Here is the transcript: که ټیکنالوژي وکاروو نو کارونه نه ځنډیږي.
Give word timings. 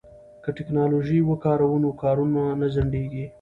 که 0.43 0.49
ټیکنالوژي 0.57 1.19
وکاروو 1.23 1.81
نو 1.83 1.89
کارونه 2.03 2.41
نه 2.59 2.67
ځنډیږي. 2.73 3.25